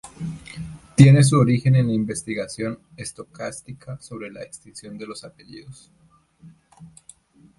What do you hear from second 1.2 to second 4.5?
su origen en la investigación estocástica sobre la